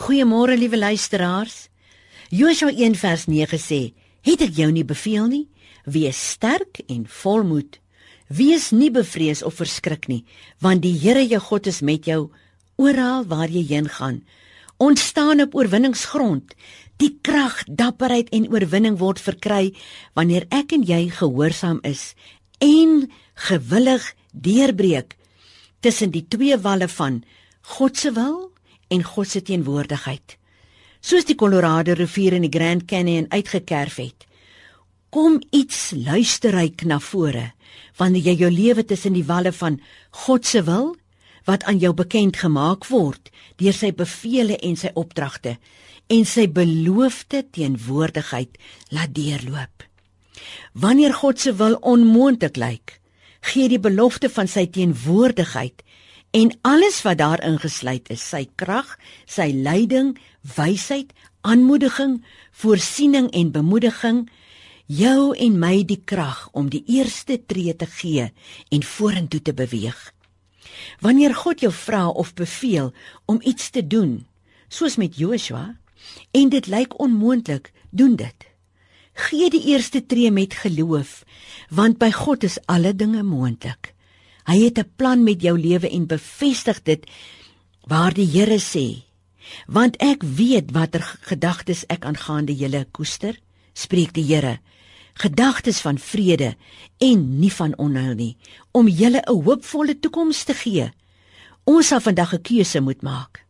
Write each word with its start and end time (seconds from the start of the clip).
Goeiemôre 0.00 0.56
liewe 0.56 0.78
luisteraars. 0.78 1.68
Josua 2.32 2.72
1 2.72 2.94
vers 2.96 3.26
9 3.28 3.58
sê: 3.60 3.92
"Het 4.24 4.40
ek 4.40 4.54
jou 4.56 4.70
nie 4.72 4.84
beveel 4.84 5.26
nie? 5.26 5.48
Wees 5.84 6.30
sterk 6.30 6.80
en 6.88 7.04
volmoed. 7.06 7.78
Wees 8.28 8.70
nie 8.70 8.90
bevrees 8.90 9.42
of 9.42 9.54
verskrik 9.54 10.08
nie, 10.08 10.24
want 10.58 10.82
die 10.82 10.96
Here 10.98 11.26
jou 11.26 11.40
God 11.40 11.66
is 11.66 11.82
met 11.82 12.04
jou 12.04 12.30
oral 12.76 13.24
waar 13.24 13.48
jy 13.48 13.66
heen 13.66 13.88
gaan." 13.88 14.24
Ons 14.78 15.02
staan 15.02 15.40
op 15.40 15.54
oorwinningsgrond. 15.54 16.54
Die 16.96 17.18
krag, 17.22 17.64
dapperheid 17.68 18.28
en 18.28 18.48
oorwinning 18.48 18.96
word 18.98 19.20
verkry 19.20 19.74
wanneer 20.14 20.46
ek 20.48 20.72
en 20.72 20.82
jy 20.82 21.10
gehoorsaam 21.10 21.78
is 21.82 22.14
en 22.58 23.10
gewillig 23.34 24.14
deurbreek 24.32 25.16
tussen 25.80 26.10
die 26.10 26.26
twee 26.28 26.56
walle 26.56 26.88
van 26.88 27.22
God 27.60 27.96
se 27.96 28.12
wil 28.12 28.49
en 28.90 29.04
God 29.06 29.28
se 29.30 29.42
teenwoordigheid. 29.46 30.36
Soos 31.00 31.24
die 31.28 31.36
Colorado 31.38 31.94
rivier 31.96 32.36
in 32.36 32.44
die 32.44 32.52
Grand 32.52 32.84
Canyon 32.90 33.30
uitgekerf 33.30 33.96
het. 34.02 34.26
Kom 35.10 35.40
iets 35.50 35.90
luisterryk 35.96 36.84
na 36.86 37.00
vore 37.00 37.52
wanneer 37.98 38.30
jy 38.30 38.34
jou 38.44 38.50
lewe 38.50 38.84
tussen 38.86 39.14
die 39.14 39.26
walle 39.26 39.52
van 39.52 39.78
God 40.26 40.46
se 40.46 40.62
wil 40.66 40.94
wat 41.48 41.64
aan 41.68 41.80
jou 41.82 41.92
bekend 41.96 42.38
gemaak 42.42 42.86
word 42.90 43.30
deur 43.60 43.76
sy 43.76 43.90
beveel 43.96 44.54
en 44.56 44.76
sy 44.78 44.92
opdragte 44.98 45.56
en 46.10 46.26
sy 46.26 46.46
beloofde 46.50 47.44
teenwoordigheid 47.54 48.58
laat 48.94 49.14
deurloop. 49.14 49.84
Wanneer 50.72 51.14
God 51.14 51.40
se 51.40 51.54
wil 51.54 51.76
onmoontlik 51.86 52.56
lyk, 52.58 52.96
gee 53.40 53.68
die 53.70 53.80
belofte 53.80 54.30
van 54.32 54.50
sy 54.50 54.66
teenwoordigheid 54.66 55.84
en 56.30 56.52
alles 56.62 57.02
wat 57.02 57.18
daarin 57.18 57.58
gesluit 57.58 58.10
is, 58.10 58.22
sy 58.22 58.46
krag, 58.54 58.98
sy 59.26 59.50
leiding, 59.54 60.16
wysheid, 60.56 61.12
aanmoediging, 61.40 62.20
voorsiening 62.52 63.30
en 63.34 63.50
bemoediging 63.50 64.28
jou 64.90 65.36
en 65.38 65.58
my 65.62 65.84
die 65.86 66.00
krag 66.02 66.48
om 66.52 66.70
die 66.70 66.82
eerste 66.90 67.38
tree 67.46 67.74
te 67.78 67.86
gee 67.86 68.26
en 68.74 68.82
vorentoe 68.82 69.42
te 69.42 69.54
beweeg. 69.54 69.98
Wanneer 71.00 71.34
God 71.34 71.62
jou 71.62 71.70
vra 71.72 72.08
of 72.08 72.34
beveel 72.34 72.90
om 73.30 73.38
iets 73.42 73.70
te 73.70 73.86
doen, 73.86 74.26
soos 74.68 74.96
met 74.98 75.16
Joshua, 75.16 75.76
en 76.34 76.50
dit 76.50 76.66
lyk 76.66 76.98
onmoontlik, 76.98 77.70
doen 77.90 78.16
dit. 78.16 78.46
Gee 79.28 79.50
die 79.50 79.62
eerste 79.70 80.02
tree 80.06 80.30
met 80.30 80.54
geloof, 80.54 81.22
want 81.70 81.98
by 81.98 82.10
God 82.10 82.44
is 82.46 82.58
alle 82.66 82.94
dinge 82.94 83.22
moontlik. 83.22 83.94
Hy 84.50 84.64
het 84.66 84.78
'n 84.78 84.92
plan 84.96 85.22
met 85.22 85.42
jou 85.42 85.58
lewe 85.58 85.88
en 85.90 86.06
bevestig 86.06 86.82
dit 86.82 87.06
waar 87.86 88.14
die 88.14 88.26
Here 88.26 88.58
sê: 88.58 89.04
"Want 89.66 89.96
ek 89.96 90.22
weet 90.22 90.70
watter 90.70 91.18
gedagtes 91.20 91.86
ek 91.86 92.04
aangaande 92.04 92.54
julle 92.56 92.86
koester," 92.90 93.38
spreek 93.72 94.12
die 94.12 94.24
Here. 94.24 94.58
Gedagtes 95.14 95.80
van 95.80 95.98
vrede 95.98 96.56
en 96.98 97.38
nie 97.38 97.52
van 97.52 97.76
onheil 97.76 98.14
nie, 98.14 98.36
om 98.70 98.88
julle 98.88 99.22
'n 99.26 99.42
hoopvolle 99.42 99.98
toekoms 99.98 100.44
te 100.44 100.54
gee. 100.54 100.90
Ons 101.64 101.86
sal 101.86 102.00
vandag 102.00 102.34
'n 102.34 102.42
keuse 102.42 102.80
moet 102.80 103.02
maak. 103.02 103.46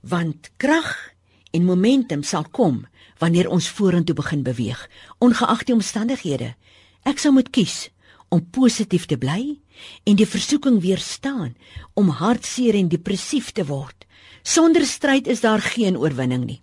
Want 0.00 0.50
krag 0.56 1.14
en 1.50 1.64
momentum 1.64 2.22
sal 2.22 2.44
kom 2.50 2.86
wanneer 3.18 3.48
ons 3.48 3.68
vorentoe 3.68 4.14
begin 4.14 4.42
beweeg, 4.42 4.90
ongeag 5.18 5.64
die 5.64 5.74
omstandighede. 5.74 6.54
Ek 7.02 7.18
sou 7.18 7.32
moet 7.32 7.50
kies 7.50 7.90
om 8.30 8.42
positief 8.54 9.06
te 9.10 9.18
bly 9.18 9.58
en 10.06 10.16
die 10.16 10.28
versoeking 10.28 10.80
weerstaan 10.82 11.54
om 11.98 12.12
hartseer 12.20 12.78
en 12.78 12.88
depressief 12.88 13.50
te 13.52 13.66
word. 13.66 14.06
Sonder 14.42 14.86
stryd 14.86 15.28
is 15.28 15.42
daar 15.44 15.60
geen 15.60 15.98
oorwinning 15.98 16.46
nie. 16.46 16.60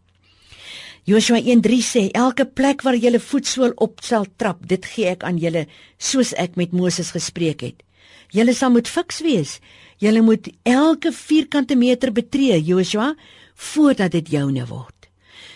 Joshua 1.08 1.40
1:3 1.40 1.84
sê 1.84 2.02
elke 2.12 2.46
plek 2.46 2.82
waar 2.84 2.96
julle 2.96 3.20
voetsool 3.20 3.72
op 3.76 4.00
sal 4.04 4.26
trap, 4.36 4.68
dit 4.68 4.86
gee 4.86 5.08
ek 5.08 5.24
aan 5.24 5.38
julle 5.38 5.68
soos 5.98 6.34
ek 6.34 6.56
met 6.56 6.72
Moses 6.72 7.12
gespreek 7.12 7.62
het. 7.62 7.84
Julle 8.32 8.54
sal 8.54 8.72
moet 8.72 8.88
fiks 8.88 9.22
wees. 9.24 9.60
Julle 9.98 10.22
moet 10.22 10.50
elke 10.64 11.12
vierkante 11.12 11.76
meter 11.76 12.12
betree, 12.12 12.60
Joshua, 12.62 13.16
voordat 13.56 14.12
dit 14.12 14.30
joune 14.30 14.66
word. 14.68 15.08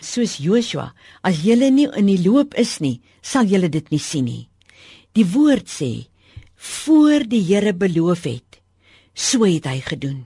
Soos 0.02 0.38
Joshua, 0.38 0.94
as 1.22 1.44
julle 1.44 1.70
nie 1.70 1.90
in 1.98 2.08
die 2.08 2.22
loop 2.24 2.56
is 2.58 2.80
nie, 2.80 3.02
sal 3.22 3.46
julle 3.46 3.70
dit 3.70 3.92
nie 3.92 4.00
sien 4.00 4.26
nie. 4.26 4.48
Die 5.14 5.26
woord 5.28 5.68
sê 5.68 6.08
voor 6.82 7.28
die 7.30 7.42
Here 7.46 7.74
beloof 7.74 8.24
het, 8.26 8.62
so 9.14 9.46
het 9.46 9.68
hy 9.70 9.82
gedoen. 9.86 10.24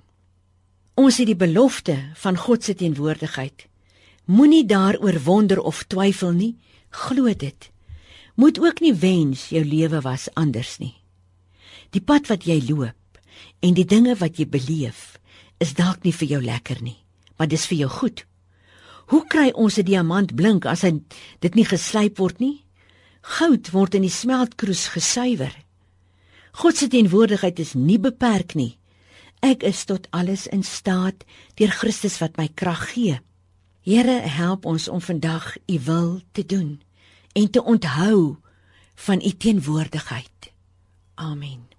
Ons 0.95 1.17
het 1.19 1.27
die 1.27 1.35
belofte 1.35 1.95
van 2.15 2.37
God 2.39 2.63
se 2.63 2.75
teenwoordigheid. 2.79 3.65
Moenie 4.31 4.63
daaroor 4.65 5.19
wonder 5.25 5.59
of 5.59 5.83
twyfel 5.91 6.31
nie, 6.31 6.53
glo 6.89 7.33
dit. 7.33 7.67
Moet 8.39 8.59
ook 8.59 8.79
nie 8.79 8.93
wens 8.93 9.49
jou 9.51 9.63
lewe 9.65 9.99
was 10.05 10.29
anders 10.33 10.77
nie. 10.79 10.93
Die 11.91 12.01
pad 12.01 12.31
wat 12.31 12.47
jy 12.47 12.61
loop 12.69 13.19
en 13.59 13.75
die 13.75 13.87
dinge 13.87 14.15
wat 14.15 14.39
jy 14.39 14.47
beleef, 14.47 15.17
is 15.59 15.75
dalk 15.75 16.07
nie 16.07 16.15
vir 16.15 16.37
jou 16.37 16.41
lekker 16.43 16.79
nie, 16.83 16.97
maar 17.35 17.51
dis 17.51 17.67
vir 17.67 17.83
jou 17.83 17.91
goed. 17.91 18.23
Hoe 19.11 19.23
kry 19.27 19.51
ons 19.51 19.77
'n 19.77 19.85
diamant 19.85 20.35
blink 20.35 20.65
as 20.65 20.81
hy 20.81 21.01
dit 21.39 21.55
nie 21.55 21.65
geslyp 21.65 22.17
word 22.17 22.39
nie? 22.39 22.63
Goud 23.21 23.71
word 23.71 23.95
in 23.95 24.01
die 24.01 24.09
smeltkroes 24.09 24.87
gesuiwer. 24.87 25.64
God 26.55 26.77
se 26.77 26.87
teenwoordigheid 26.87 27.59
is 27.59 27.73
nie 27.75 27.99
beperk 27.99 28.55
nie. 28.55 28.77
Ek 29.43 29.63
is 29.67 29.83
tot 29.89 30.07
alles 30.15 30.47
in 30.47 30.63
staat 30.63 31.25
deur 31.59 31.73
Christus 31.75 32.15
wat 32.23 32.39
my 32.39 32.47
krag 32.47 32.87
gee. 32.93 33.19
Here, 33.83 34.21
help 34.23 34.65
ons 34.65 34.87
om 34.87 35.03
vandag 35.03 35.57
u 35.67 35.79
wil 35.85 36.21
te 36.31 36.45
doen 36.45 36.79
en 37.35 37.51
te 37.51 37.63
onthou 37.63 38.37
van 38.95 39.21
u 39.21 39.31
teenwoordigheid. 39.31 40.51
Amen. 41.15 41.74